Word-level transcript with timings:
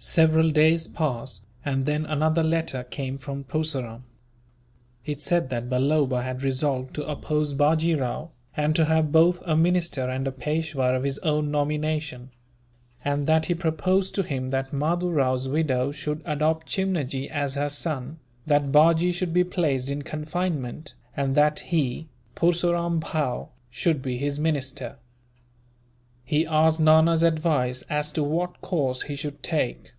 Several 0.00 0.52
days 0.52 0.86
passed, 0.86 1.44
and 1.64 1.84
then 1.84 2.06
another 2.06 2.44
letter 2.44 2.84
came 2.84 3.18
from 3.18 3.42
Purseram. 3.42 4.04
It 5.04 5.20
said 5.20 5.50
that 5.50 5.68
Balloba 5.68 6.22
had 6.22 6.44
resolved 6.44 6.94
to 6.94 7.04
oppose 7.08 7.52
Bajee 7.52 7.96
Rao, 7.96 8.30
and 8.56 8.76
to 8.76 8.84
have 8.84 9.10
both 9.10 9.42
a 9.44 9.56
minister 9.56 10.08
and 10.08 10.28
a 10.28 10.30
Peishwa 10.30 10.94
of 10.94 11.02
his 11.02 11.18
own 11.24 11.50
nomination; 11.50 12.30
and 13.04 13.26
that 13.26 13.46
he 13.46 13.54
proposed 13.56 14.14
to 14.14 14.22
him 14.22 14.50
that 14.50 14.72
Mahdoo 14.72 15.10
Rao's 15.10 15.48
widow 15.48 15.90
should 15.90 16.22
adopt 16.24 16.68
Chimnajee 16.68 17.28
as 17.28 17.54
her 17.56 17.68
son, 17.68 18.20
that 18.46 18.70
Bajee 18.70 19.10
should 19.10 19.32
be 19.32 19.42
placed 19.42 19.90
in 19.90 20.02
confinement, 20.02 20.94
and 21.16 21.34
that 21.34 21.58
he, 21.58 22.06
Purseram 22.36 23.00
Bhow, 23.00 23.48
should 23.68 24.00
be 24.00 24.16
his 24.16 24.38
minister. 24.38 24.94
He 26.24 26.46
asked 26.46 26.78
Nana's 26.78 27.22
advice 27.22 27.80
as 27.88 28.12
to 28.12 28.22
what 28.22 28.60
course 28.60 29.04
he 29.04 29.14
should 29.14 29.42
take. 29.42 29.92